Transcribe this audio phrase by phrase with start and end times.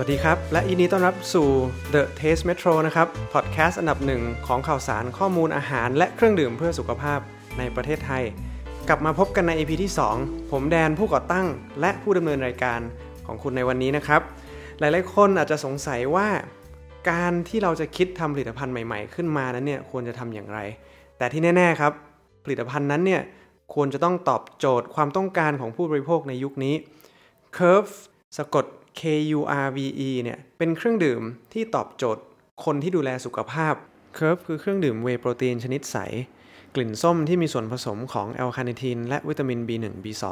[0.00, 1.48] สวัสดีครับ และยินดีต้อนรับสู่
[1.94, 7.20] The Taste Metro นะครับ พอดแคสต์อันดับหนึ่งของข่าวสารข้อมูลอาหาร และเครื่องดื่มเพื่อสุขภาพ
[7.58, 8.22] ในประเทศไทย
[8.88, 9.92] กลับมาพบกันใน EP ที่
[10.22, 11.46] 2 ผมแดนผู้ก่อตั้ง
[11.80, 12.80] และผู้ดำเนินรายการ
[13.26, 14.20] ของคุณในวันนี้นะครับ
[14.78, 16.28] หลายๆคนอาจจะสงสัยว่า
[17.10, 20.58] การที่เราจะคิดทำผลิตภัณฑ์ใหม่ ๆ ขึ้นมานั้นเนี่ยควรจะทำอย่างไร
[21.18, 21.92] แต่ที่แน่ ๆ ครับ
[22.44, 23.22] ผลิตภัณฑ์นั้นเนี่ย
[23.74, 26.74] ควรจะต้องตอบโจทย์ความต้องการของผู้บริโภคในยุคนี้
[27.56, 27.94] KURVE
[28.38, 28.64] สะกด
[29.00, 29.02] K
[29.38, 29.78] U R V
[30.08, 31.22] E เนี่ยเป็นเครื่องดื่ม
[31.52, 32.24] ที่ตอบโจทย์
[32.64, 33.74] คนที่ดูแลสุขภาพ
[34.16, 35.96] Curve คือเครื่องดื่มเวย์โปรตีนชนิดใส
[36.74, 40.24] กลิ่นส้มที่มีส่วนผสมของ L-carnitine และวิตามิน B1 B2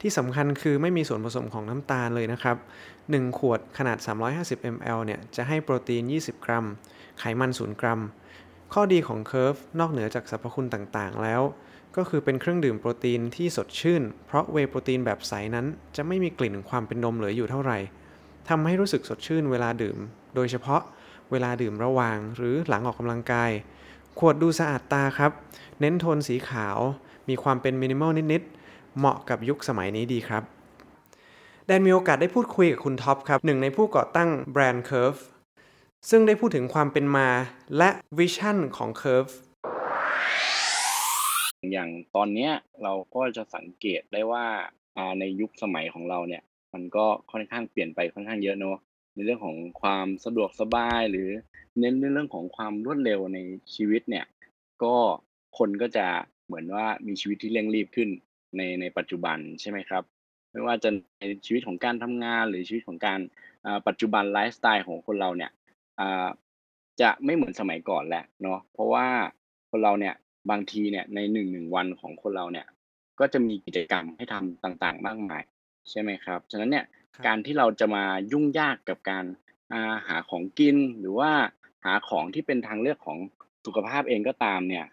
[0.00, 2.56] ที่สำคัญคือไม่มีส่วนผสมของน้ำตาลเลยนะครับ
[2.96, 3.98] 1 ขวดขนาด
[4.36, 6.64] 350 ml เนี่ยจะให้โปรตีน 20 กรัม
[7.18, 8.00] ไขมัน 0 กรัม
[8.72, 11.42] ข้อดีของ KURVE นอกเหนือจากสรรพคุณต่างๆ แล้ว
[11.96, 17.78] ก็คือเป็นเครื่องดื่มโปรตีนที่สดชื่น เพราะเวย์โปรตีนแบบใสนั้น จะไม่มีกลิ่นความเป็นนมเหลืออยู่เท่าไหร่
[18.48, 19.98] ทำให้รู้สึกสดชื่นเวลาดื่ม
[20.34, 20.82] โดยเฉพาะ
[21.30, 23.50] เวลาดื่มระหว่างหรือหลังออกกำลังกาย
[24.18, 25.32] ขวดดูสะอาดตาครับ
[25.80, 26.78] เน้นโทนสีขาว
[27.28, 30.42] มีความเป็นมินิมอลนิดๆ เหมาะกับยุคสมัยนี้ดีครับ
[31.66, 35.20] แดนมีโอกาสได้พูดคุยกับคุณท็อปครับหนึ่งในผู้ก่อตั้งแบรนด์ Curve
[36.10, 37.28] ซึ่งได้พูดถึงความเป็นมา
[37.76, 39.32] และวิชั่นของ Curve
[41.70, 44.44] อย่างตอนเนี้ยเราก็จะสังเกตได้ว่า
[44.96, 46.42] อ่าในยุคสมัยของเราเนี่ย
[46.74, 48.76] มันก็ค่อนข้างเปลี่ยนไปค่อนข้างเยอะเนาะ
[49.14, 51.28] ในเรื่องของความสะดวกสบายหรือ
[51.78, 53.38] เน้นในเรื่องของความรวดเร็วใน
[53.74, 54.26] ชีวิตเนี่ย
[54.82, 54.94] ก็
[55.58, 56.06] คนก็จะ
[56.46, 58.08] เหมือนว่ามีชีวิตที่เร่งรีบขึ้น
[58.56, 60.02] ในในปัจจุบันใช่ไหมครับ
[60.52, 60.90] ไม่ว่าจะ
[61.20, 63.20] ในชีวิตของการทำงานหรือชีวิตของการ
[63.86, 65.50] ปัจจุบันไลฟ์สไตล์ของคนเราเนี่ย
[67.00, 69.06] จะไม่เหมือนสมัยก่อนแหล้วเนาะเพราะว่า
[69.70, 70.14] คนเราเนี่ย
[70.50, 72.66] บางทีเนี่ยในหนึ่งหนึ่งวันของคนเราเนี่ย
[73.20, 75.42] ก็จะมีกิจกรรมให้ทำต่างๆ มากมาย
[75.90, 76.84] ใช่ไหมครับ ฉะนั้นเนี่ย
[77.14, 79.24] ครับการที่เราจะมายุ่งยากกับการ
[79.72, 81.30] อ่าหาของกินหรือว่า
[81.84, 83.18] หาของที่เป็นทางเลือกของ
[83.66, 84.86] สุขภาพเองก็ตามเนี่ย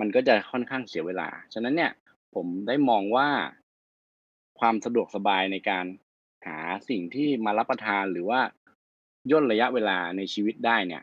[0.00, 1.92] มันก็จะค่อนข้างเสียเวลา ฉะนั้นเนี่ย
[2.34, 3.28] ผมได้มองว่า
[4.58, 5.86] ความสะดวกสบายในการ
[6.46, 6.58] หา
[6.88, 8.40] สิ่งที่มารับประทานหรือว่า
[9.30, 11.02] ย่นระยะเวลาในชีวิตได้เนี่ย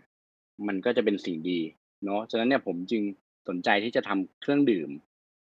[0.67, 1.59] มันก็จะเป็นสิ่งดี
[2.03, 3.03] เนาะฉะนั้นเนี่ยผมจึง
[3.47, 4.90] สนใจที่จะทำเครื่องดื่ม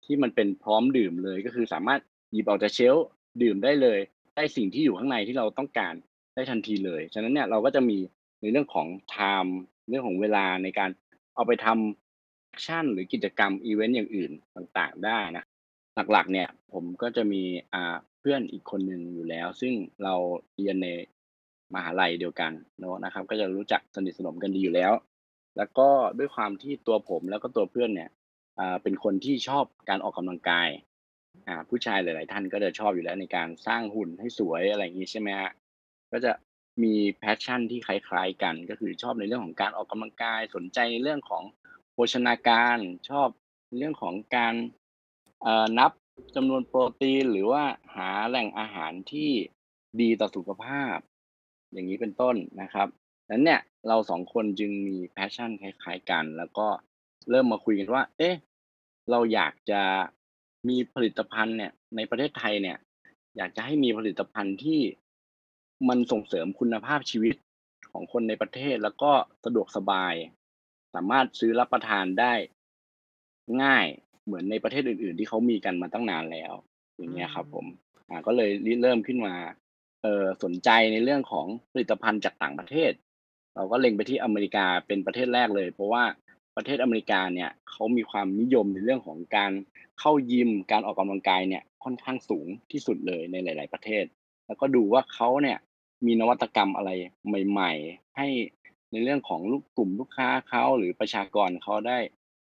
[0.06, 3.06] ที่มันเป็นพร้อมดื่มเลยก็คือสามารถหยิบออกจาก shelf
[3.41, 4.00] ดื่มได้เลย
[4.36, 5.94] ได้สิ่งที่อยู่ข้างในที่เราต้องการ
[6.36, 7.97] ได้ทันทีเลย ฉะนั้นเนี่ยเราก็จะมี
[8.41, 9.52] ในเรื่องของ time
[9.90, 10.90] เรื่องของเวลาในการ
[11.36, 15.46] เอาไปทำ action หรือกิจกรรมอีเวนต์อย่างอื่นต่างๆได้นะ
[16.12, 17.44] หลักๆ เนี่ยผมก็จะมี
[17.74, 20.16] อ่าเพื่อนอีกคนหนึ่งอยู่แล้ว ซึ่งเรา
[20.58, 20.88] เรียนใน
[21.74, 24.91] มหาลัยเดียวกันเนอะนะครับ ก็จะรู้จักสนิทสนมกันดีอยู่แล้ว
[25.58, 28.09] แล้วก็ด้วยความที่ตัวผมแล้วก็ตัวเพื่อนเนี่ย
[28.59, 30.69] อ่าเป็นคนที่ชอบการออกกำลังกาย
[31.47, 35.52] อ่าผู้ชายหลาย ๆ ท่านก็จะชอบอยู่แล้วในการสร้างหุ่นให้สวยอะไรอย่างนี้ใช่ไหมฮะ
[36.12, 36.31] ก็จะ
[36.84, 41.44] มี passion ที่คล้าย ๆ กัน ก็คือชอบในเรื่องของการออกกำลังกายสนใจในเรื่องของ
[41.94, 42.78] โภชนาการ
[43.09, 43.28] ชอบ
[43.78, 44.56] เรื่องของการ
[45.46, 45.91] อ่อนับ
[46.35, 47.64] จำนวนโปรตีนหรือว่า
[47.96, 49.31] หาแหล่งอาหารที่
[50.02, 50.97] ดีต่อสุขภาพ
[51.74, 52.88] อย่างนี้เป็นต้นนะครับ
[53.31, 56.67] นั้นเนี่ย เราสองคนจึงมี passion คล้ายๆกัน แล้วก็
[57.29, 58.35] เริ่มมาคุยกันว่า เอ๊ะ
[59.11, 59.81] เราอยากจะ
[60.69, 62.77] มีผลิตภัณฑ์เนี่ย ในประเทศไทยเนี่ย
[63.38, 64.81] อยากจะให้มีผลิตภัณฑ์ที่
[65.89, 67.35] มันส่งเสริมคุณภาพชีวิต
[67.91, 69.11] ของคนในประเทศแล้วก็
[69.45, 70.13] สะดวกสบาย
[70.95, 72.33] สามารถซื้อรับประทานได้
[73.63, 73.85] ง่าย
[74.25, 76.53] เหมือนในประเทศอื่น ๆ ที่เขามีกันมาตั้งนานแล้ว
[76.97, 77.66] อย่างเงี้ยครับ ผม
[78.09, 78.49] อ่าก็เลย
[78.81, 79.35] เริ่มขึ้นมา
[80.03, 82.91] เออสนใจในเรื่องของผลิตภัณฑ์จากต่างประเทศ
[83.56, 86.03] เราก็เล็งไปที่อเมริกาเป็นประเทศแรกเลย เพราะว่า
[86.56, 89.52] ประเทศอเมริกาเนี่ยเขามีความนิยมในเรื่องของการ
[90.00, 94.06] เข้ายิมการออกกำลังกายเนี่ยค่อนข้างสูงที่สุดเลยในหลาย ๆ ประเทศ
[94.47, 95.58] แล้วก็ดูว่าเขาเนี่ย
[96.06, 96.91] มีนวัตกรรมอะไร
[97.50, 98.28] ใหม่ ๆ ให้
[98.91, 101.99] ในเรื่องของลูกกลุ่มลูกค้าเขาหรือประชากรเขาได้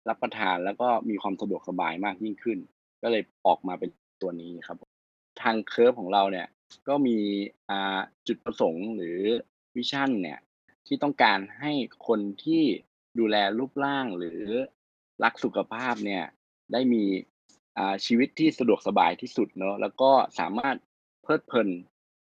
[0.08, 2.58] รับประทานแล้วก็มีความสะดวกสบายมากยิ่งขึ้น
[3.02, 3.90] ก็เลยออกมาเป็น
[4.22, 4.76] ตัวนี้ครับ
[5.42, 6.46] ทาง Curve ของเราเนี่ย
[6.88, 7.18] ก็มี
[7.70, 7.98] อ่า
[8.28, 9.18] จุดประสงค์หรือ
[9.76, 10.38] vision เนี่ย
[10.86, 11.72] ที่ต้องการให้
[12.08, 12.62] คนที่
[13.18, 14.42] ดูแลรูปร่างหรือ
[15.24, 16.24] รักสุขภาพเนี่ย
[16.72, 17.04] ได้มี
[18.06, 20.76] ชีวิตที่สะดวกสบายที่สุดเนอะแล้วก็สามารถ
[21.22, 21.68] เพลิดเพลิน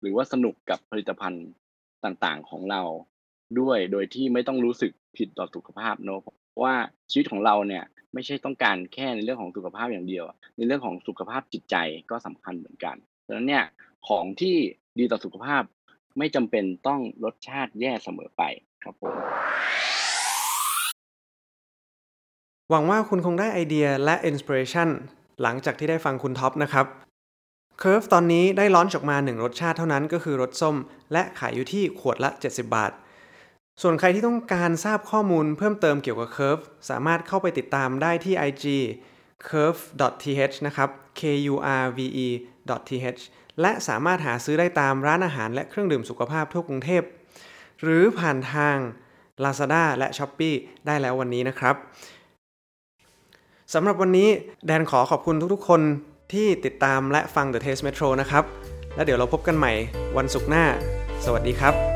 [0.01, 1.47] หรือว่าสนุกกับผลิตภัณฑ์
[2.05, 2.81] ต่างๆของเรา
[3.59, 6.75] ด้วยโดยที่ไม่ต้องรู้สึกผิดต่อสุขภาพเนอะเพราะว่า
[7.11, 7.83] ชีวิตของเราเนี่ย
[8.13, 10.23] ไม่ใช่ต้องการแค่ในเรื่องของสุขภาพอย่างเดียว
[10.57, 11.75] ในเรื่องของสุขภาพจิตใจ
[12.11, 12.95] ก็สำคัญเหมือนกัน
[13.25, 13.65] ดังนั้นเนี่ย
[14.07, 14.55] ของที่
[15.00, 15.63] ดีต่อสุขภาพ
[16.18, 18.44] ไม่จำเป็นต้องรสชาติแย่เสมอไป
[18.83, 19.13] ครับผม
[22.69, 24.89] หวังว่าคุณคงได้ไอเดียและอินสปิเรชัน
[25.42, 26.86] หลังจากที่ได้ฟังคุณท็อปนะครับ
[27.81, 30.75] Curve ตอนนี้ได้ลอนออกมา 1 รสชาติเท่านั้นก็คือรสส้ม
[31.13, 32.92] และขายอยู่ที่ขวดละ 70 บาท
[33.81, 38.65] ส่วนใครที่ต้องการทราบข้อมูลเพิ่มเติมเกี่ยวกับ Curve สามารถเข้าไปติดตามได้ที่ IG
[39.48, 40.89] curve.th นะครับ
[41.19, 41.21] k
[41.54, 42.27] u r v e
[42.89, 43.21] th
[43.61, 47.03] และสามารถหาซื้อได้ตามร้านอาหารและเครื่องดื่มสุขภาพทั่วกรุงเทพ
[47.81, 48.77] หรือผ่านทาง
[49.44, 50.55] Lazada และ Shopee
[50.85, 51.75] ได้แล้ววันนี้นะครับ
[53.73, 54.29] สำหรับวันนี้
[54.67, 55.81] แดนขอขอบคุณทุกๆ คน
[56.33, 58.44] ที่ติดตามและฟัง The Taste Metro นะครับ
[58.95, 59.71] แล้วเดี๋ยวเราพบกันใหม่
[60.17, 60.65] วันศุกร์หน้า
[61.25, 61.92] สวัสดีครับ